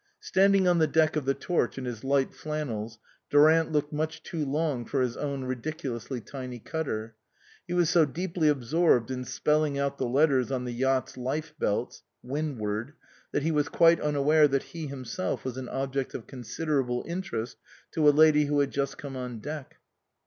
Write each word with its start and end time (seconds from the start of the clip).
Standing 0.21 0.67
on 0.67 0.79
the 0.79 0.87
deck 0.87 1.15
of 1.15 1.25
the 1.25 1.35
Torch 1.35 1.77
in 1.77 1.85
his 1.85 2.03
light 2.03 2.33
flannels, 2.33 2.97
Durant 3.29 3.71
looked 3.71 3.93
much 3.93 4.23
too 4.23 4.43
long 4.43 4.83
for 4.83 5.03
his 5.03 5.15
own 5.15 5.43
ridiculously 5.43 6.19
tiny 6.21 6.57
cutter. 6.57 7.15
He 7.67 7.75
was 7.75 7.91
so 7.91 8.05
deeply 8.05 8.47
absorbed 8.47 9.11
in 9.11 9.25
spelling 9.25 9.77
out 9.77 9.99
the 9.99 10.07
letters 10.07 10.51
on 10.51 10.65
the 10.65 10.71
yacht's 10.73 11.17
life 11.17 11.53
belts 11.59 12.01
Windivard 12.25 12.93
that 13.31 13.43
he 13.43 13.51
was 13.51 13.69
quite 13.69 13.99
unaware 14.01 14.47
that 14.47 14.63
he 14.73 14.87
himself 14.87 15.45
was 15.45 15.55
an 15.55 15.69
object 15.69 16.15
of 16.15 16.25
considerable 16.25 17.03
interest 17.07 17.57
to 17.91 18.09
a 18.09 18.09
lady 18.09 18.45
who 18.45 18.59
had 18.59 18.71
just 18.71 18.97
come 18.97 19.15
on 19.15 19.37
deck. 19.37 19.75